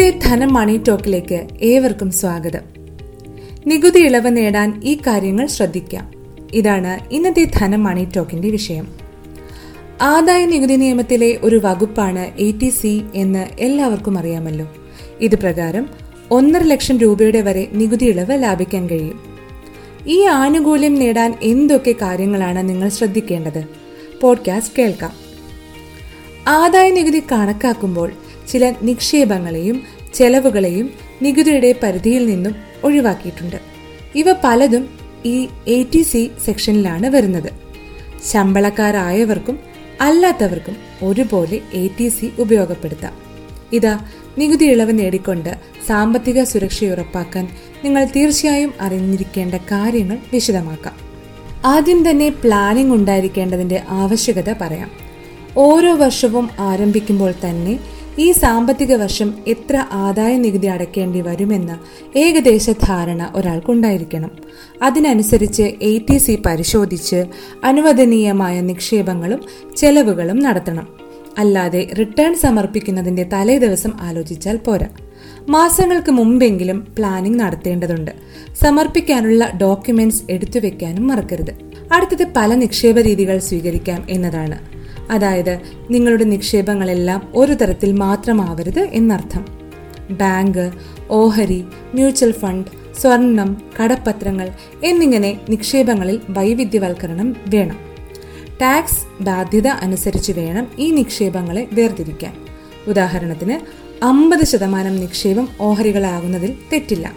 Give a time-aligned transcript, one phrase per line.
[0.00, 2.60] ഇന്നത്തെ ധനം മണി ടോക്കിലേക്ക് ഏവർക്കും സ്വാഗതം.
[3.66, 6.10] നികുതി ഇളവ് നേടാൻ ഈ കാര്യങ്ങൾ ശ്രദ്ധിക്കാം.
[6.52, 8.88] ഇതാണ് ഇന്നത്തെ ധനം മണി ടോക്കിന്റെ വിഷയം.
[10.02, 14.68] ആദായ നികുതി നിയമത്തിലെ ഒരു വകുപ്പാണ് എ ടി സി എന്ന് എല്ലാവർക്കും അറിയാമല്ലോ.
[15.20, 15.88] ഇത് പ്രകാരം
[16.30, 19.20] ഒന്നര ലക്ഷം രൂപയുടെ വരെ നികുതി ഇളവ് ലാഭിക്കാൻ കഴിയും.
[20.06, 23.64] ഈ ആനുകൂല്യം നേടാൻ എന്തൊക്കെ കാര്യങ്ങളാണ് നിങ്ങൾ ശ്രദ്ധിക്കേണ്ടത്?
[24.20, 25.12] പോഡ്കാസ്റ്റ് കേൾക്കാം.
[26.48, 28.12] ആദായ നികുതി കണക്കാക്കുമ്പോൾ
[28.48, 29.82] ചില നിക്ഷേപങ്ങളെയും
[30.14, 30.90] ചെലവുകളെയും
[31.22, 33.56] നികുതിയുടെ പരിധിയിൽ നിന്നും ഒഴിവാക്കിയിട്ടുണ്ട്.
[34.14, 34.88] ഇവ പലതും
[35.24, 37.50] ഈ എ ടി സി സെക്ഷനിലാണ് വരുന്നത്.
[38.32, 39.58] ശമ്പളക്കാരായവർക്കും
[40.00, 43.14] അല്ലാത്തവർക്കും ഒരുപോലെ എ ടി സി ഉപയോഗപ്പെടുത്താം.
[43.72, 43.98] ഇതാ
[44.38, 47.48] നികുതി ഇളവ് നേടിക്കൊണ്ട് സാമ്പത്തിക സുരക്ഷ ഉറപ്പാക്കാൻ
[47.84, 50.94] നിങ്ങൾ തീർച്ചയായും അറിഞ്ഞിരിക്കേണ്ട കാര്യങ്ങൾ വിശദമാക്കാം.
[51.64, 54.90] ആദ്യം തന്നെ പ്ലാനിംഗ് ഉണ്ടായിരിക്കേണ്ടതിന്റെ ആവശ്യകത പറയാം.
[55.56, 57.78] ഓരോ വർഷവും ആരംഭിക്കുമ്പോൾ തന്നെ
[58.18, 61.78] ഈ സാമ്പത്തിക വർഷം എത്ര ആദായ നികുതി അടയ്ക്കേണ്ടി വരുമെന്ന
[62.16, 64.30] ഏകദേശ ധാരണ ഒരാൾക്കുണ്ടായിരിക്കണം.
[64.82, 67.24] അതിനനുസരിച്ച് എ ടി സി പരിശോധിച്ച്
[67.64, 69.40] അനുവദനീയമായ നിക്ഷേപങ്ങളും
[69.76, 70.88] ചെലവുകളും നടത്തണം.
[71.38, 74.86] അല്ലാതെ റിട്ടേൺ സമർപ്പിക്കുന്നതിന്റെ തലേ ദിവസം ആലോചിച്ചാൽ പോരാ.
[75.48, 78.10] മാസങ്ങൾക്ക് മുമ്പെങ്കിലും പ്ലാനിംഗ് നടത്തേണ്ടതുണ്ട്.
[78.64, 81.54] സമർപ്പിക്കാനുള്ള ഡോക്യുമെന്റ്സ് എടുത്തു വെക്കാനും മറക്കരുത്.
[81.92, 84.75] അടുത്തത് പല നിക്ഷേപ രീതികൾ സ്വീകരിക്കാം എന്നതാണ്.
[85.10, 89.46] അതായത് നിങ്ങളുടെ നിക്ഷേപങ്ങളെല്ലാം ഒരു തരത്തിൽ മാത്രമാവരുത് എന്നർത്ഥം.
[90.10, 90.72] ബാങ്ക്
[91.10, 94.52] ഓഹരി മ്യൂച്വൽ ഫണ്ട് സ്വർണം കടപ്പത്രങ്ങൾ
[94.84, 97.78] എന്നിങ്ങനെ നിക്ഷേപങ്ങളിൽ വൈവിധ്യവൽക്കരണം വേണം.
[98.62, 102.34] ടാക്സ് ബാധ്യത അനുസരിച്ച് വേണം ഈ നിക്ഷേപങ്ങളെ വേർതിരിക്കാൻ.
[102.86, 103.60] ഉദാഹരണത്തിന്
[104.04, 107.12] അമ്പത് ശതമാനം നിക്ഷേപം ഓഹരികളാകുന്നതിൽ തെറ്റില്ല.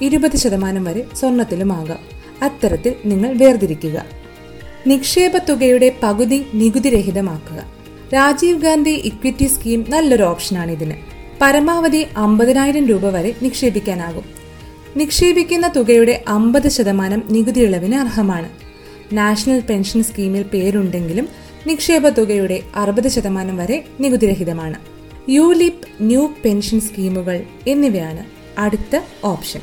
[0.00, 1.98] ഇരുപത് ശതമാനം വരെ സ്വർണത്തിലുമാകാം
[2.42, 4.19] അത്തരത്തിൽ നിങ്ങൾ വേർതിരിക്കുക.
[4.86, 7.64] നിക്ഷേപ തുകയുടെ പകുതി നികുതിരഹിതമാക്കുക.
[8.14, 10.94] രാജീവ് ഗാന്ധി ഇക്വിറ്റി സ്കീം നല്ലൊരു ഓപ്ഷനാണ് ഇതിന്
[11.40, 14.24] പരമാവധി അമ്പതിനായിരം രൂപ വരെ നിക്ഷേപിക്കാനാകും.
[14.96, 18.48] നിക്ഷേപിക്കുന്ന തുകയുടെ അമ്പത് ശതമാനം നികുതി ഇളവിന് അർഹമാണ്.
[19.12, 21.28] നാഷണൽ പെൻഷൻ സ്കീമിൽ പേരുണ്ടെങ്കിലും
[21.66, 24.76] നിക്ഷേപ തുകയുടെ അറുപത് ശതമാനം വരെ നികുതിരഹിതമാണ്.
[25.30, 28.24] യുലിപ് ന്യൂ പെൻഷൻ സ്കീമുകൾ എന്നിവയാണ്
[28.60, 29.60] അടുത്ത ഓപ്ഷൻ.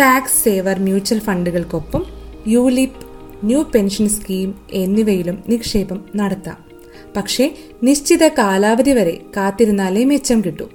[0.00, 2.06] ടാക്സ് സേവർ മ്യൂച്വൽ ഫണ്ടുകൾക്കൊപ്പം
[2.46, 3.13] യുലിപ്
[3.44, 6.56] ന്യൂ പെൻഷൻ സ്കീം എന്നിവയിലും നിക്ഷേപം നടത്താം.
[7.16, 10.68] പക്ഷേ നിശ്ചിത കാലാവധി വരെ കാത്തിരുന്നാലേ മെച്ചം കിട്ടൂ.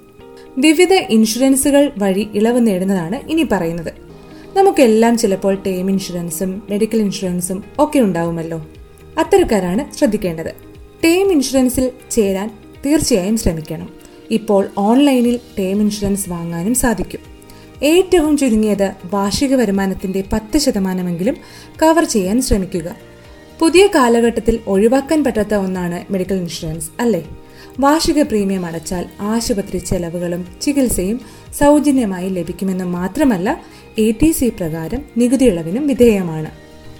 [0.58, 3.92] വിവിധ ഇൻഷുറൻസുകൾ വഴി ഇളവ് നേടുന്നതാണ് ഇനി പറയുന്നത്.
[4.56, 8.66] നമുക്കെല്ലാം ചിലപ്പോൾ ടേം ഇൻഷുറൻസും മെഡിക്കൽ ഇൻഷുറൻസും ഒക്കെ ഉണ്ടാവുമല്ലോ.
[9.18, 10.54] അത്തരക്കാരാണ് ശ്രദ്ധിക്കേണ്ടത്.
[11.04, 12.50] ടേം ഇൻഷുറൻസിൽ ചേരാൻ
[12.86, 13.88] തീർച്ചയായും ശ്രമിക്കണം.
[14.30, 17.20] ഇപ്പോൾ ഓൺലൈനിൽ ടേം ഇൻഷുറൻസ് വാങ്ങാനും സാധിക്കും.
[17.82, 21.36] ഏറ്റവും ചുരുങ്ങിയത് വാർഷിക വരുമാനത്തിന്റെ പത്ത് ശതമാനമെങ്കിലും
[21.82, 22.96] കവർ ചെയ്യാൻ ശ്രമിക്കുക.
[23.58, 27.28] പുതിയ കാലഘട്ടത്തിൽ ഒഴിവാക്കാൻ പറ്റാത്ത ഒന്നാണ് മെഡിക്കൽ ഇൻഷുറൻസ് അല്ലേ?
[27.80, 31.20] വാർഷിക പ്രീമിയം അടച്ചാൽ ആശുപത്രി ചെലവുകളും ചികിത്സയും
[31.58, 33.60] സൗജന്യമായി ലഭിക്കുമെന്ന് മാത്രമല്ല
[33.98, 36.50] എ ടി സി പ്രകാരം നികുതി ഇളവിനും വിധേയമാണ്.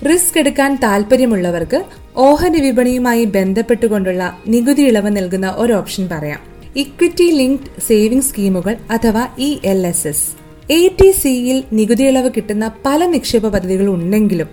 [0.08, 1.84] റിസ്ക് എടുക്കാൻ താല്പര്യമുള്ളവർക്ക്
[2.16, 6.40] ഓഹരി വിപണിയുമായി ബന്ധപ്പെട്ടുകൊണ്ടുള്ള നികുതി ഇളവ് നൽകുന്ന ഒരു ഓപ്ഷൻ പറയാം.
[6.76, 10.39] ഇക്വിറ്റി ലിങ്ക്ഡ് സേവിംഗ് സ്കീമുകൾ അഥവാ E L S S
[10.98, 14.48] eighty സിയിൽ നികുതി ഇളവ് കിട്ടുന്ന പല നിക്ഷേപ പദ്ധതികളും ഉണ്ടെങ്കിലും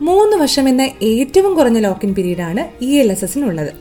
[0.00, 3.72] മൂന്ന് വർഷം എന്ന ഏറ്റവും കുറഞ്ഞ ലോക്കിൻ പീരീഡാണ് ഇ എൽ എസ് എസിനുള്ളത്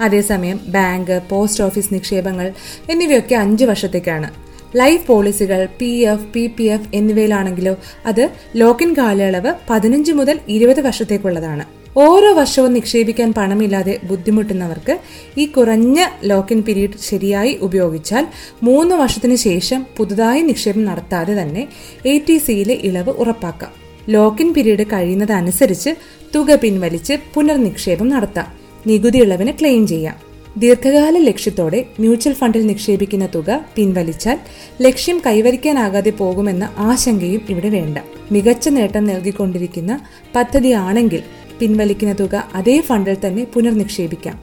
[0.00, 2.46] അതേസമയം ബാങ്ക് പോസ്റ്റ് ഓഫീസ് നിക്ഷേപങ്ങൾ
[2.90, 4.28] എന്നിവയൊക്കെ അഞ്ച് വർഷത്തേക്കാണ്.
[4.76, 7.74] Life പോളിസികൾ P F P P F എന്നിവയിലാണെങ്കിലോ
[8.06, 8.24] അത്
[8.56, 11.64] ലോക്കിൻ കാലയളവ് പതിനഞ്ച് മുതൽ ഇരുപത് വർഷത്തേക്കുള്ളതാണ്.
[11.96, 14.98] ഓരോ വർഷവും നിക്ഷേപിക്കാൻ പണമില്ലാതെ ബുദ്ധിമുട്ടുന്നവർക്ക്
[15.38, 18.26] ഈ കുറഞ്ഞ ലോക്കിൻ പീരീഡ് ശരിയായി ഉപയോഗിച്ചാൽ
[18.62, 21.68] മൂന്ന് വർഷത്തിന് ശേഷം പുതുതായി നിക്ഷേപം നടത്താതെ തന്നെ
[22.06, 23.70] എ ടി സിയിലെ ഇളവ് ഉറപ്പാക്കാം.
[24.08, 25.90] ലോക്കിൻ പീരീഡ് കഴിയുന്നതനുസരിച്ച്
[26.34, 28.46] തുക പിൻവലിച്ച് പുനർനിക്ഷേപം നടത്താം.
[28.86, 30.32] നികുതി ഇളവിന് ക്ലെയിം ചെയ്യാം.
[30.56, 34.38] ദീർഘകാല ലക്ഷ്യത്തോടെ മ്യൂച്വൽ ഫണ്ടിൽ നിക്ഷേപിക്കുന്ന തുക പിൻവലിച്ചാൽ
[34.82, 37.98] ലക്ഷ്യം കൈവരിക്കാനാകാതെ പോകുമെന്ന ആശങ്കയും ഇവിടെ വേണ്ട.
[38.32, 40.00] മികച്ച നേട്ടം നൽകിക്കൊണ്ടിരിക്കുന്ന
[40.34, 41.22] പദ്ധതിയാണെങ്കിൽ
[41.62, 44.40] പിൻവലിക്കുന്ന തുക അതേ ഫണ്ടിൽ തന്നെ പുനർനിക്ഷേപിക്കാം.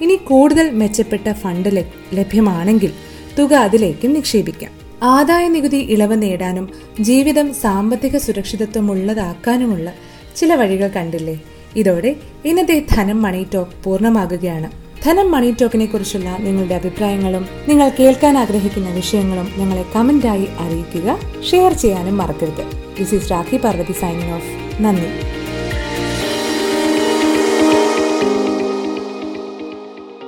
[0.00, 1.68] ഇനി കൂടുതൽ മെച്ചപ്പെട്ട ഫണ്ട്
[2.14, 2.92] ലഭ്യമാണെങ്കിൽ
[3.38, 4.72] തുക അതിലേക്കും നിക്ഷേപിക്കാം.
[5.02, 6.68] ആദായ നികുതി ഇളവ് നേടാനും
[7.00, 9.92] ജീവിതം സാമ്പത്തിക സുരക്ഷിതത്വമുള്ളതാക്കാനുമുള്ള
[10.36, 11.40] ചില വഴികൾ കണ്ടില്ലേ?
[11.76, 14.70] ഇതോടെ ഇന്നത്തെ ധനം മണി ടോക്ക് പൂർണമാകുകയാണ്.
[15.04, 21.18] ധനം മണി ടോക്കിനെ കുറിച്ചുള്ള നിങ്ങളുടെ അഭിപ്രായങ്ങളും നിങ്ങൾ കേൾക്കാൻ ആഗ്രഹിക്കുന്ന വിഷയങ്ങളും ഞങ്ങളെ കമന്റായി അറിയിക്കുക
[21.50, 22.64] ഷെയർ ചെയ്യാനും മറക്കരുത്.
[22.98, 25.29] This is Rakhi Parvathy signing off നന്ദി.